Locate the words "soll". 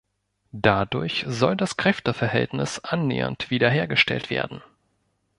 1.27-1.55